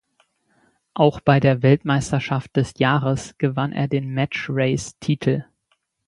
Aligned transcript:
Auch 0.95 1.19
bei 1.19 1.39
der 1.39 1.61
Weltmeisterschaft 1.61 2.55
des 2.57 2.73
Jahres 2.79 3.35
gewann 3.37 3.71
er 3.71 3.87
den 3.87 4.09
Match-Race-Titel. 4.15 5.43